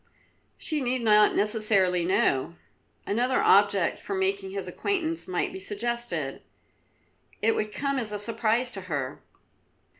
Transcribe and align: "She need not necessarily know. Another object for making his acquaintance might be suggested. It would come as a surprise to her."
"She 0.57 0.81
need 0.81 1.03
not 1.03 1.35
necessarily 1.35 2.03
know. 2.03 2.55
Another 3.05 3.39
object 3.39 3.99
for 3.99 4.15
making 4.15 4.49
his 4.49 4.67
acquaintance 4.67 5.27
might 5.27 5.53
be 5.53 5.59
suggested. 5.59 6.41
It 7.39 7.53
would 7.55 7.71
come 7.71 7.99
as 7.99 8.11
a 8.11 8.17
surprise 8.17 8.71
to 8.71 8.81
her." 8.89 9.21